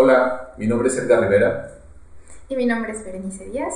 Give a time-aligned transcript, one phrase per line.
[0.00, 1.72] Hola, mi nombre es Edgar Rivera.
[2.48, 3.74] Y mi nombre es Berenice Díaz.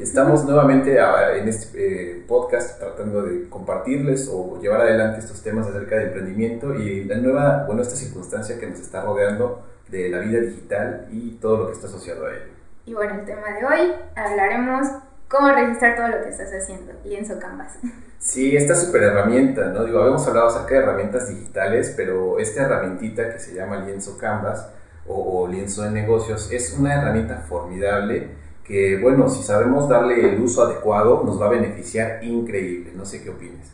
[0.00, 5.94] Estamos nuevamente en este eh, podcast tratando de compartirles o llevar adelante estos temas acerca
[5.94, 10.40] de emprendimiento y la nueva, bueno, esta circunstancia que nos está rodeando de la vida
[10.40, 12.52] digital y todo lo que está asociado a ello.
[12.86, 14.88] Y bueno, el tema de hoy hablaremos
[15.28, 17.74] cómo registrar todo lo que estás haciendo, lienzo Canvas.
[18.18, 19.82] Sí, esta super herramienta, ¿no?
[19.82, 24.68] Digo, habíamos hablado acerca de herramientas digitales, pero esta herramientita que se llama lienzo Canvas
[25.06, 28.28] o, lienzo de negocios es una herramienta formidable
[28.64, 32.92] que, bueno, si sabemos darle el uso adecuado, nos va a beneficiar increíble.
[32.94, 33.72] No sé qué opinas.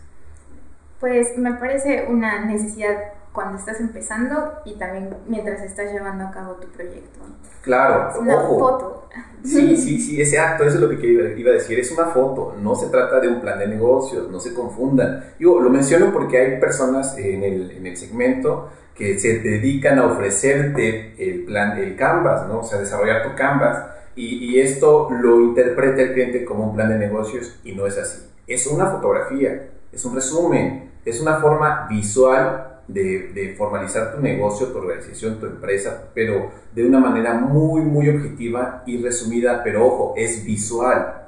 [1.00, 2.96] Pues me parece una necesidad
[3.36, 7.20] cuando estás empezando y también mientras estás llevando a cabo tu proyecto.
[7.60, 9.09] Claro, es una foto.
[9.45, 12.56] Sí, sí, sí, ese acto, eso es lo que iba a decir, es una foto,
[12.60, 15.22] no se trata de un plan de negocios, no se confundan.
[15.38, 20.06] Yo lo menciono porque hay personas en el, en el segmento que se dedican a
[20.06, 22.60] ofrecerte el plan, el canvas, ¿no?
[22.60, 23.84] O sea, desarrollar tu canvas
[24.16, 27.98] y, y esto lo interpreta el cliente como un plan de negocios y no es
[27.98, 28.26] así.
[28.46, 34.79] Es una fotografía, es un resumen, es una forma visual de, formalizar tu negocio, tu
[34.79, 40.45] organización, tu empresa, pero de una manera muy, muy objetiva y resumida, pero ojo, es
[40.45, 41.26] visual,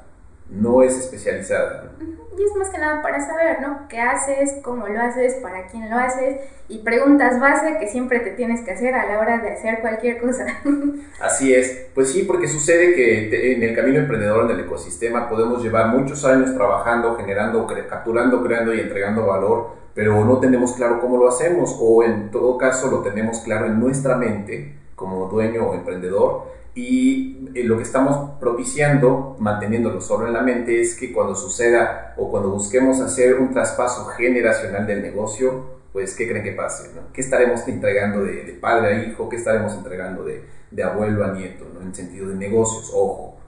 [0.51, 1.93] no es especializada.
[2.01, 3.89] Y es más que nada para saber, ¿no?
[3.89, 4.59] ¿Qué haces?
[4.63, 5.35] ¿Cómo lo haces?
[5.43, 6.37] ¿Para quién lo haces?
[6.69, 10.21] Y preguntas base que siempre te tienes que hacer a la hora de hacer cualquier
[10.21, 10.47] cosa.
[11.21, 11.89] Así es.
[11.95, 16.25] Pues sí, porque sucede que en el camino emprendedor, en el ecosistema, podemos llevar muchos
[16.25, 21.77] años trabajando, generando, capturando, creando y entregando valor pero no tenemos claro cómo lo hacemos
[21.81, 27.49] o en todo caso lo tenemos claro en nuestra mente como dueño o emprendedor y
[27.55, 32.31] eh, lo que estamos propiciando, manteniéndolo solo en la mente, es que cuando suceda o
[32.31, 36.91] cuando busquemos hacer un traspaso generacional del negocio, pues ¿qué creen que pase?
[37.13, 39.29] ¿Qué estaremos entregando de, padre a hijo?
[39.29, 41.65] ¿Qué estaremos entregando de, de abuelo a nieto?
[41.73, 41.81] ¿no?
[41.81, 43.39] En sentido de negocios, ojo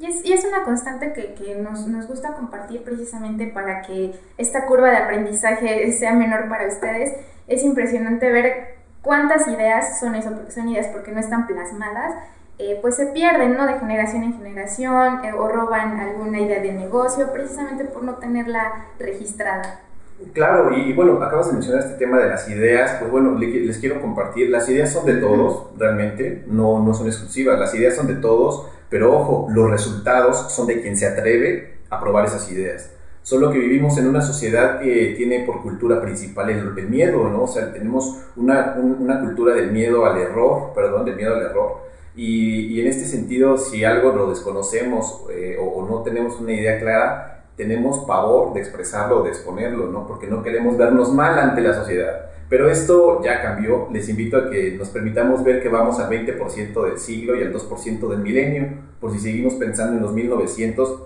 [0.00, 4.12] y es, y es una constante que, que nos, nos, gusta compartir precisamente para que
[4.38, 7.12] esta curva de aprendizaje sea menor para ustedes.
[7.46, 12.14] Es impresionante ver cuántas ideas son eso, porque son ideas porque no están plasmadas,
[12.58, 13.66] eh, pues se pierden, ¿no?
[13.66, 18.86] De generación en generación eh, o roban alguna idea de negocio precisamente por no tenerla
[18.98, 19.80] registrada.
[20.34, 24.02] Claro, y, bueno, acabas de mencionar este tema de las ideas, pues bueno, les quiero
[24.02, 28.16] compartir, las ideas son de todos, realmente, no, no son exclusivas, las ideas son de
[28.16, 32.90] todos, pero ojo, los resultados son de quien se atreve a probar esas ideas.
[33.22, 37.42] Solo que vivimos en una sociedad que tiene por cultura principal el, miedo, ¿no?
[37.42, 41.82] O sea, tenemos una, una, cultura del miedo al error, perdón, del miedo al error.
[42.16, 46.52] Y, y en este sentido, si algo lo desconocemos eh, o, o, no tenemos una
[46.52, 50.06] idea clara, tenemos pavor de expresarlo de exponerlo, ¿no?
[50.06, 52.30] Porque no queremos vernos mal ante la sociedad.
[52.48, 53.88] Pero esto ya cambió.
[53.92, 57.54] Les invito a que nos permitamos ver que vamos al 20% del siglo y al
[57.54, 58.68] 2% del milenio.
[59.00, 61.02] Por si seguimos pensando en los 1900,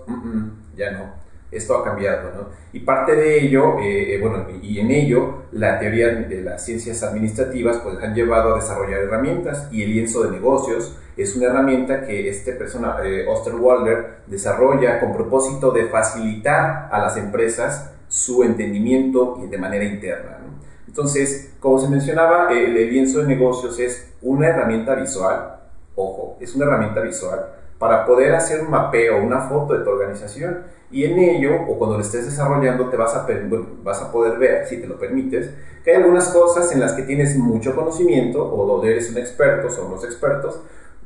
[0.75, 1.24] ya no.
[1.55, 2.49] Esto ha cambiado, ¿no?
[2.73, 7.01] Y parte de ello, eh, eh, bueno, y en ello, la teoría de las ciencias
[7.01, 12.05] administrativas pues han llevado a desarrollar herramientas y el lienzo de negocios es una herramienta
[12.05, 19.39] que este persona, eh, Osterwalder, desarrolla con propósito de facilitar a las empresas su entendimiento
[19.49, 20.55] de manera interna, ¿no?
[20.89, 25.59] Entonces, como se mencionaba, el, lienzo de negocios es una herramienta visual,
[25.95, 27.45] ojo, es una herramienta visual
[27.77, 30.63] para poder hacer un mapeo, una foto de tu organización.
[30.91, 33.27] Y en ello, o cuando lo estés desarrollando, te vas a,
[33.83, 35.51] vas a poder ver, si te lo permites,
[35.83, 39.69] que hay algunas cosas en las que tienes mucho conocimiento o donde eres un experto,
[39.69, 40.61] son los expertos,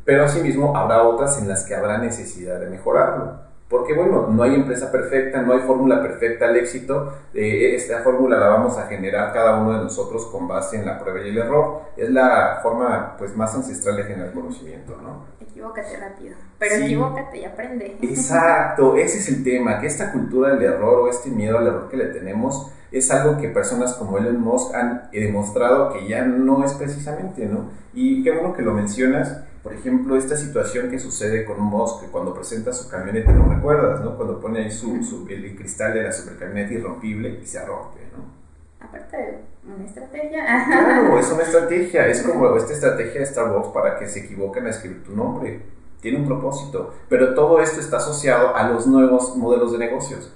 [0.05, 3.48] pero asimismo habrá otras en las que habrá necesidad de mejorarlo.
[3.69, 7.13] Porque bueno, no hay empresa perfecta, no hay fórmula perfecta al éxito.
[7.35, 10.97] Eh, esta fórmula la vamos a generar cada uno de nosotros con base en la
[10.97, 11.81] prueba y el error.
[11.95, 15.25] Es la forma pues más ancestral de generar conocimiento, ¿no?
[15.39, 17.97] Equivócate rápido, pero equivócate y aprende.
[18.01, 21.89] Exacto, ese es el tema, que esta cultura del error o este miedo al error
[21.89, 26.63] que le tenemos es algo que personas como Elon Musk han demostrado que ya no
[26.63, 27.69] es precisamente, ¿no?
[27.93, 32.33] Y qué bueno que lo mencionas por ejemplo, esta situación que sucede con Musk, cuando
[32.33, 34.15] presenta su camioneta, no recuerdas, ¿no?
[34.15, 38.39] Cuando pone ahí su, su, el cristal de la supercamioneta irrompible y se rompe, ¿no?
[38.79, 40.65] Aparte de una estrategia.
[40.65, 42.07] Claro, es una estrategia.
[42.07, 45.61] Es como esta estrategia de Starbucks para que se equivoquen a escribir tu nombre.
[45.99, 46.93] Tiene un propósito.
[47.09, 50.33] Pero todo esto está asociado a los nuevos modelos de negocios.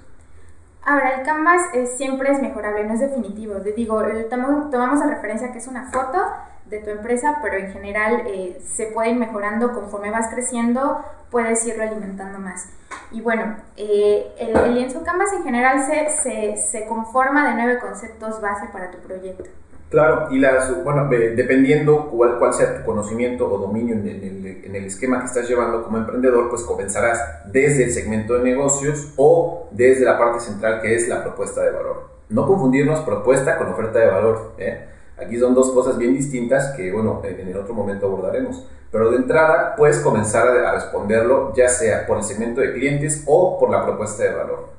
[0.86, 1.62] Ahora, el Canvas
[1.96, 3.54] siempre es mejorable, no es definitivo.
[3.54, 6.18] Digo, tomamos, tomamos a referencia que es una foto
[6.66, 11.66] de tu empresa, pero en general eh, se puede ir mejorando conforme vas creciendo, puedes
[11.66, 12.68] irlo alimentando más.
[13.10, 18.40] Y bueno, eh, el, lienzo Canvas en general se, se, se, conforma de nueve conceptos
[18.40, 19.50] base para tu proyecto.
[19.90, 24.74] Claro, y las, bueno, dependiendo cuál, cuál sea tu conocimiento o dominio en el, en
[24.74, 27.20] el, esquema que estás llevando como emprendedor, pues comenzarás
[27.52, 31.70] desde el segmento de negocios o desde la parte central que es la propuesta de
[31.70, 32.08] valor.
[32.28, 34.54] No confundirnos propuesta con oferta de valor.
[34.58, 34.88] ¿eh?
[35.16, 38.66] Aquí son dos cosas bien distintas que, bueno, en el otro momento abordaremos.
[38.90, 43.58] Pero de entrada puedes comenzar a responderlo ya sea por el segmento de clientes o
[43.58, 44.73] por la propuesta de valor.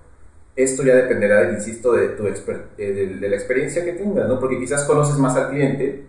[0.56, 4.40] Esto ya dependerá, insisto, de, tu eh, de, la experiencia que tengas, ¿no?
[4.40, 6.06] Porque quizás conoces más al cliente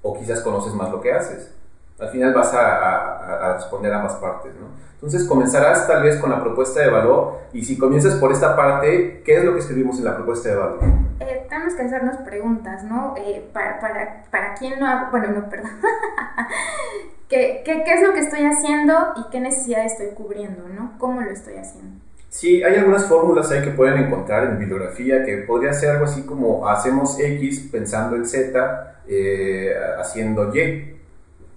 [0.00, 1.52] o quizás conoces más lo que haces.
[1.98, 4.68] Al final vas a, responder a ambas partes, ¿no?
[4.94, 9.22] Entonces comenzarás tal vez con la propuesta de valor y si comienzas por esta parte,
[9.24, 10.78] ¿qué es lo que escribimos en la propuesta de valor?
[11.20, 13.14] Eh, tenemos que hacernos preguntas, ¿no?
[13.18, 15.72] Eh, para, para, para quién no hago, bueno, no, perdón.
[17.28, 20.92] ¿Qué, qué, ¿Qué es lo que estoy haciendo y qué necesidad estoy cubriendo, ¿no?
[20.98, 22.00] ¿Cómo lo estoy haciendo?
[22.30, 26.22] Sí, hay algunas fórmulas ahí que pueden encontrar en bibliografía que podría ser algo así
[26.22, 30.96] como hacemos X pensando en Z eh, haciendo Y.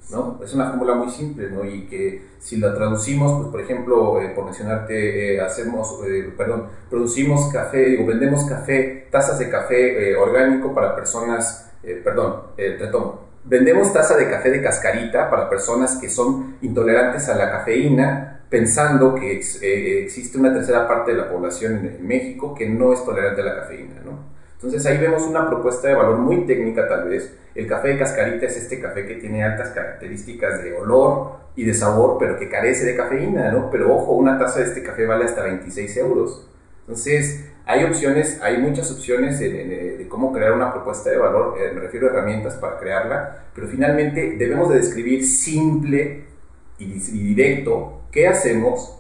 [0.10, 0.40] ¿no?
[0.44, 1.64] Es una fórmula muy simple ¿no?
[1.64, 6.00] y que si la traducimos, pues por ejemplo, eh, por mencionarte, eh, hacemos,
[6.36, 11.72] perdón, producimos café, o vendemos café, tazas de café orgánico para personas,
[12.04, 17.52] perdón, retomo, vendemos taza de café de cascarita para personas que son intolerantes a la
[17.52, 22.94] cafeína pensando que eh, existe una tercera parte de la población en, México que no
[22.94, 24.20] es tolerante a la cafeína, ¿no?
[24.54, 27.36] Entonces ahí vemos una propuesta de valor muy técnica tal vez.
[27.56, 31.74] El café de cascarita es este café que tiene altas características de olor y de
[31.74, 33.72] sabor, pero que carece de cafeína, ¿no?
[33.72, 36.48] Pero ojo, una taza de este café vale hasta 26 euros.
[36.82, 41.82] Entonces, hay opciones, hay muchas opciones de, cómo crear una propuesta de valor, eh, me
[41.82, 46.33] refiero a herramientas para crearla, pero finalmente debemos de describir simple
[46.78, 49.00] y directo qué hacemos,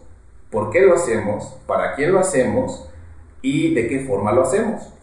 [0.50, 2.90] por qué lo hacemos, para quién lo hacemos
[3.42, 4.94] y de qué forma lo hacemos.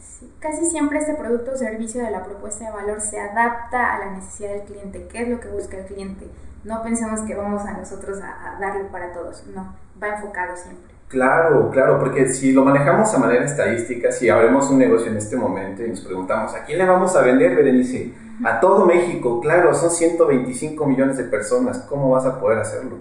[0.41, 4.11] Casi siempre este producto o servicio de la propuesta de valor se adapta a la
[4.13, 6.27] necesidad del cliente, qué es lo que busca el cliente.
[6.65, 10.95] No pensemos que vamos a nosotros a, darlo para todos, no, va enfocado siempre.
[11.09, 15.37] Claro, claro, porque si lo manejamos a manera estadística, si abrimos un negocio en este
[15.37, 18.13] momento y nos preguntamos, ¿a quién le vamos a vender, Berenice?
[18.45, 22.97] A todo México, claro, son 125 millones de personas, ¿cómo vas a poder hacerlo?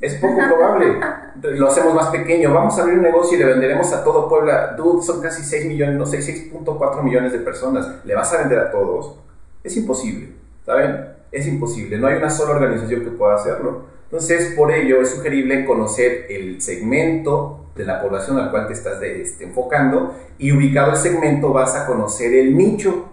[0.00, 0.98] Es poco probable.
[1.42, 2.52] Lo hacemos más pequeño.
[2.52, 4.74] Vamos a abrir un negocio y le venderemos a todo Puebla.
[4.76, 7.88] Dude, son casi 6 millones, no sé, 6.4 millones de personas.
[8.04, 9.16] ¿Le vas a vender a todos?
[9.62, 10.34] Es imposible,
[10.66, 11.08] ¿saben?
[11.30, 11.98] Es imposible.
[11.98, 13.92] No hay una sola organización que pueda hacerlo.
[14.04, 19.00] Entonces, por ello es sugerible conocer el segmento de la población al cual te estás
[19.02, 23.11] este, enfocando y ubicado el segmento vas a conocer el nicho,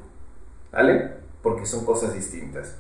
[0.71, 1.13] ¿vale?
[1.42, 2.75] Porque son cosas distintas.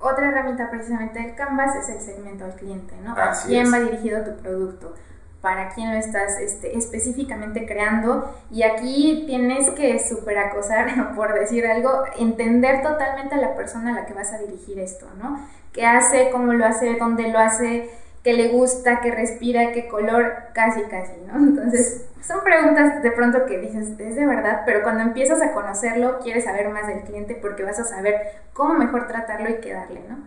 [0.00, 3.12] Otra herramienta precisamente del Canvas es el segmento al cliente, ¿no?
[3.12, 4.94] ¿A quién va dirigido tu producto?
[5.40, 8.32] ¿Para quién lo estás este, específicamente creando?
[8.50, 14.00] Y aquí tienes que super acosar, por decir algo, entender totalmente a la persona a
[14.00, 15.40] la que vas a dirigir esto, ¿no?
[15.72, 16.30] ¿Qué hace?
[16.30, 16.96] ¿Cómo lo hace?
[16.96, 17.90] ¿Dónde lo hace?
[18.28, 19.00] ¿Qué le gusta?
[19.00, 19.72] ¿Qué respira?
[19.72, 20.30] ¿Qué color?
[20.52, 21.38] Casi, casi, ¿no?
[21.38, 26.18] Entonces, son preguntas de pronto que dices, es de verdad, pero cuando empiezas a conocerlo,
[26.18, 28.16] quieres saber más del cliente porque vas a saber
[28.52, 30.18] cómo mejor tratarlo y qué darle, ¿no?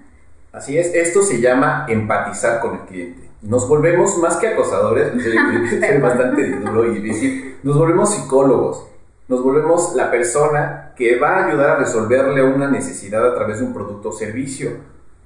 [0.51, 3.29] Así es, esto se llama empatizar con el cliente.
[3.43, 8.87] Nos volvemos más que acosadores, es bastante duro y decir, nos volvemos psicólogos,
[9.27, 13.65] nos volvemos la persona que va a ayudar a resolverle una necesidad a través de
[13.65, 14.71] un producto o servicio.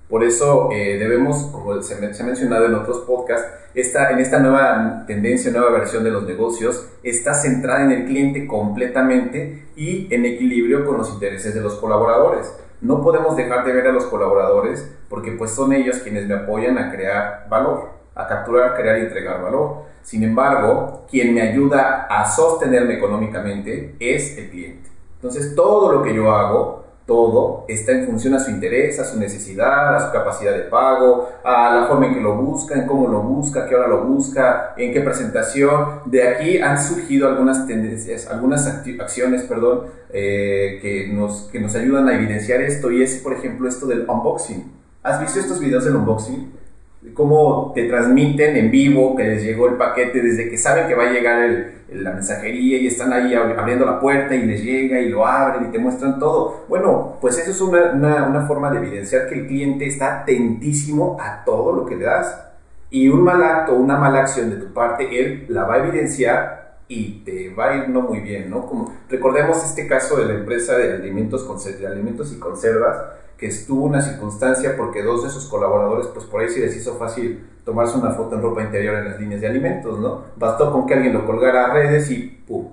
[0.09, 5.03] Por eso eh, debemos, como se, ha mencionado en otros podcasts, esta, en esta nueva
[5.07, 10.85] tendencia, nueva versión de los negocios, está centrada en el cliente completamente y en equilibrio
[10.85, 12.53] con los intereses de los colaboradores.
[12.81, 16.77] No podemos dejar de ver a los colaboradores porque pues son ellos quienes me apoyan
[16.77, 19.85] a crear valor, a capturar, crear y entregar valor.
[20.03, 24.89] Sin embargo, quien me ayuda a sostenerme económicamente es el cliente.
[25.15, 29.19] Entonces, todo lo que yo hago todo está en función a su interés, a su
[29.19, 33.21] necesidad, a su capacidad de pago, a la forma en que lo busca, cómo lo
[33.21, 36.01] busca, qué hora lo busca, en qué presentación.
[36.05, 42.07] De aquí han surgido algunas tendencias, algunas acciones, perdón, eh, que, nos, que nos ayudan
[42.09, 44.71] a evidenciar esto y es, por ejemplo, esto del unboxing.
[45.03, 46.64] ¿Has visto estos videos del unboxing?
[47.13, 51.03] Cómo te transmiten en vivo que les llegó el paquete desde que saben que va
[51.03, 55.09] a llegar el, la mensajería y están ahí abriendo la puerta y les llega y
[55.09, 56.65] lo abren y te muestran todo.
[56.67, 61.17] Bueno, pues eso es una, una, una forma de evidenciar que el cliente está atentísimo
[61.19, 62.41] a todo lo que le das.
[62.89, 66.64] Y un mal acto, una mala acción de tu parte, él la va a evidenciar
[66.87, 68.65] y te va a ir no muy bien, ¿no?
[68.67, 71.47] Como recordemos este caso de la empresa de alimentos,
[71.85, 72.97] alimentos y conservas,
[73.37, 76.95] que estuvo una circunstancia porque dos de sus colaboradores, pues por ahí sí les hizo
[76.95, 80.23] fácil tomarse una foto en ropa interior en las líneas de alimentos, ¿no?
[80.37, 82.69] Bastó con que alguien lo colgara a redes y ¡pum!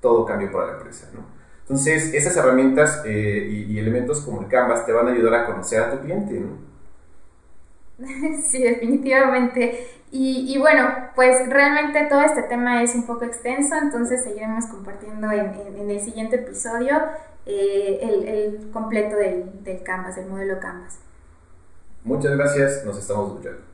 [0.00, 1.40] Todo cambió para la empresa, ¿no?
[1.62, 5.80] Entonces, esas herramientas eh, y, elementos como el Canvas te van a ayudar a conocer
[5.80, 6.42] a tu cliente,
[8.50, 9.86] Sí, definitivamente.
[10.12, 15.88] Y, bueno, pues realmente todo este tema es un poco extenso, entonces seguiremos compartiendo en,
[15.88, 16.96] el siguiente episodio
[17.46, 20.98] eh, el, completo del, del Canvas, el modelo Canvas.
[22.02, 23.69] Muchas gracias, nos estamos escuchando.